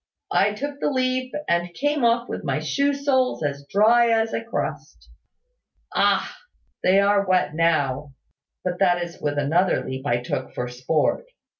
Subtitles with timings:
[0.31, 4.43] I took the leap, and came off with my shoe soles as dry as a
[4.43, 5.11] crust.
[5.93, 6.35] Ah!
[6.81, 8.15] They are wet now;
[8.63, 11.27] but that is with another leap I took for sport.